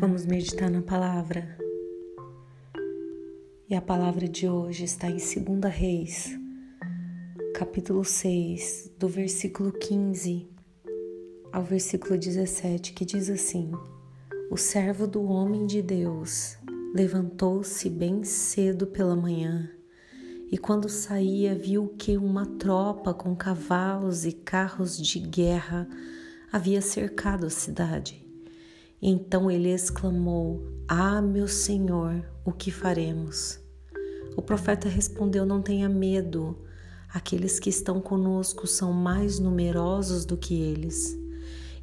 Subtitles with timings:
[0.00, 1.58] Vamos meditar na palavra.
[3.68, 6.38] E a palavra de hoje está em 2 Reis,
[7.52, 10.48] capítulo 6, do versículo 15
[11.52, 13.72] ao versículo 17, que diz assim:
[14.48, 16.56] O servo do homem de Deus
[16.94, 19.68] levantou-se bem cedo pela manhã
[20.48, 25.88] e, quando saía, viu que uma tropa com cavalos e carros de guerra
[26.52, 28.27] havia cercado a cidade.
[29.00, 33.60] Então ele exclamou: Ah, meu senhor, o que faremos?
[34.36, 36.58] O profeta respondeu: Não tenha medo.
[37.12, 41.16] Aqueles que estão conosco são mais numerosos do que eles.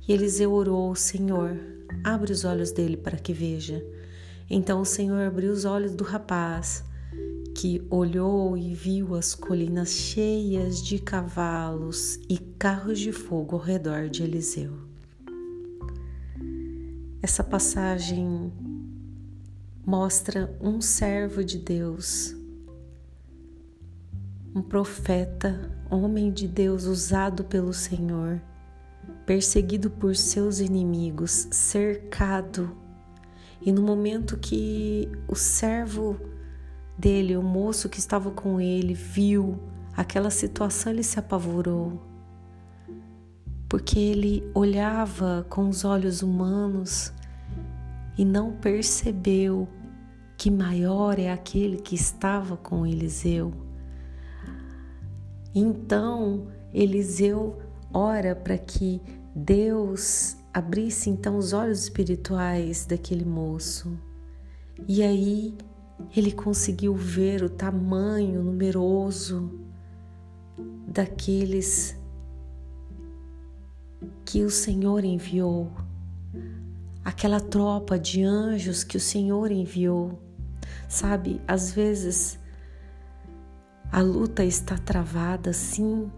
[0.07, 1.57] E Eliseu orou: Senhor,
[2.03, 3.83] abre os olhos dele para que veja.
[4.49, 6.83] Então o Senhor abriu os olhos do rapaz,
[7.55, 14.09] que olhou e viu as colinas cheias de cavalos e carros de fogo ao redor
[14.09, 14.84] de Eliseu.
[17.25, 18.53] Essa passagem
[19.83, 22.35] mostra um servo de Deus,
[24.53, 28.39] um profeta, homem de Deus usado pelo Senhor,
[29.25, 32.77] perseguido por seus inimigos, cercado.
[33.59, 36.19] E no momento que o servo
[36.95, 39.59] dele, o moço que estava com ele, viu
[39.97, 41.99] aquela situação, ele se apavorou
[43.67, 47.11] porque ele olhava com os olhos humanos
[48.17, 49.67] e não percebeu
[50.37, 53.53] que maior é aquele que estava com Eliseu.
[55.53, 57.57] Então, Eliseu
[57.93, 59.01] ora para que
[59.33, 63.97] Deus abrisse então os olhos espirituais daquele moço.
[64.87, 65.57] E aí
[66.15, 69.51] ele conseguiu ver o tamanho numeroso
[70.87, 71.97] daqueles
[74.23, 75.71] que o Senhor enviou,
[77.03, 80.19] aquela tropa de anjos que o Senhor enviou.
[80.87, 82.39] Sabe, às vezes
[83.91, 86.11] a luta está travada sim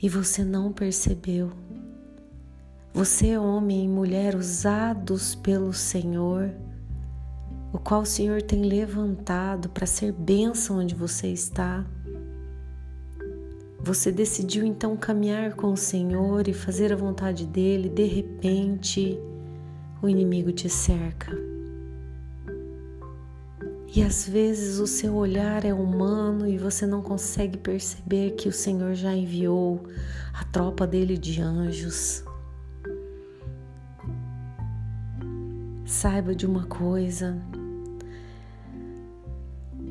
[0.00, 1.50] e você não percebeu.
[2.94, 6.52] Você homem e mulher usados pelo Senhor,
[7.72, 11.86] o qual o Senhor tem levantado para ser bênção onde você está.
[13.84, 19.18] Você decidiu então caminhar com o Senhor e fazer a vontade dele, de repente
[20.00, 21.36] o inimigo te cerca.
[23.92, 28.52] E às vezes o seu olhar é humano e você não consegue perceber que o
[28.52, 29.82] Senhor já enviou
[30.32, 32.24] a tropa dele de anjos.
[35.84, 37.36] Saiba de uma coisa: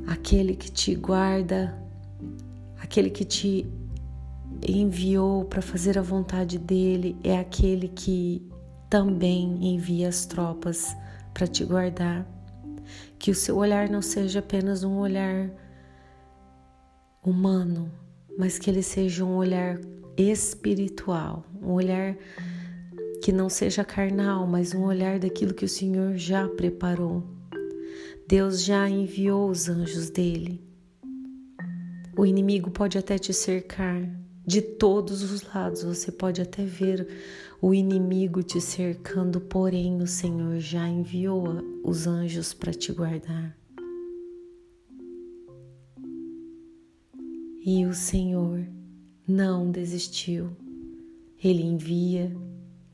[0.07, 1.77] aquele que te guarda,
[2.79, 3.69] aquele que te
[4.65, 8.45] enviou para fazer a vontade dele é aquele que
[8.89, 10.95] também envia as tropas
[11.33, 12.27] para te guardar.
[13.17, 15.49] Que o seu olhar não seja apenas um olhar
[17.23, 17.91] humano,
[18.37, 19.79] mas que ele seja um olhar
[20.17, 22.15] espiritual, um olhar
[23.23, 27.23] que não seja carnal, mas um olhar daquilo que o Senhor já preparou.
[28.27, 30.63] Deus já enviou os anjos dele.
[32.17, 34.01] O inimigo pode até te cercar,
[34.45, 35.83] de todos os lados.
[35.83, 37.07] Você pode até ver
[37.61, 41.45] o inimigo te cercando, porém o Senhor já enviou
[41.83, 43.55] os anjos para te guardar.
[47.63, 48.65] E o Senhor
[49.27, 50.49] não desistiu.
[51.43, 52.35] Ele envia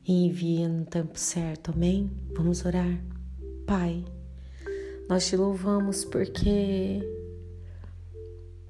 [0.06, 1.70] e envia no tempo certo.
[1.70, 2.10] Amém?
[2.34, 3.02] Vamos orar.
[3.66, 4.04] Pai,
[5.08, 7.00] nós te louvamos porque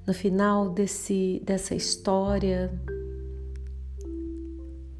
[0.09, 2.73] no final desse, dessa história,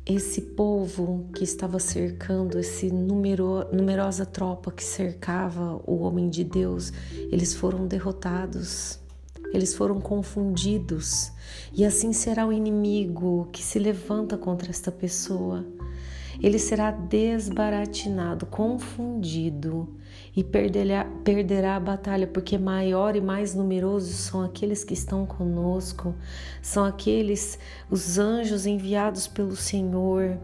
[0.06, 6.94] esse povo que estava cercando, esse numero, numerosa tropa que cercava o homem de Deus,
[7.32, 9.00] eles foram derrotados,
[9.52, 11.32] eles foram confundidos,
[11.74, 15.66] e assim será o inimigo que se levanta contra esta pessoa.
[16.40, 19.90] Ele será desbaratinado, confundido
[20.36, 26.16] e perderá, perderá a batalha, porque maior e mais numerosos são aqueles que estão conosco,
[26.62, 27.58] são aqueles,
[27.90, 30.38] os anjos enviados pelo Senhor,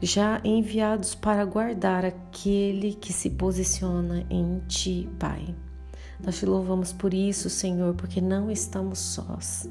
[0.00, 5.54] já enviados para guardar aquele que se posiciona em Ti, Pai.
[6.22, 9.68] Nós te louvamos por isso, Senhor, porque não estamos sós.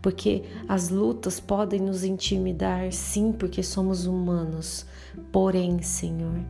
[0.00, 4.86] Porque as lutas podem nos intimidar, sim, porque somos humanos.
[5.32, 6.40] Porém, Senhor,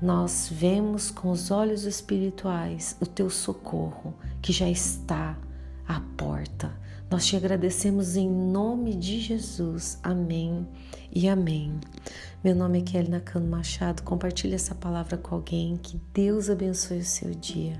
[0.00, 5.36] nós vemos com os olhos espirituais o teu socorro que já está
[5.86, 6.72] à porta.
[7.10, 9.98] Nós te agradecemos em nome de Jesus.
[10.02, 10.66] Amém
[11.12, 11.78] e amém.
[12.42, 14.02] Meu nome é Kelly Nakano Machado.
[14.02, 15.76] Compartilhe essa palavra com alguém.
[15.76, 17.78] Que Deus abençoe o seu dia.